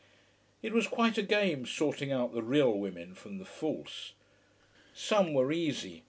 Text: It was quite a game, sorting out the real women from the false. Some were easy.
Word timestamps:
It 0.63 0.73
was 0.73 0.87
quite 0.87 1.19
a 1.19 1.21
game, 1.21 1.63
sorting 1.67 2.11
out 2.11 2.33
the 2.33 2.41
real 2.41 2.71
women 2.73 3.13
from 3.13 3.37
the 3.37 3.45
false. 3.45 4.13
Some 4.95 5.35
were 5.35 5.51
easy. 5.51 5.99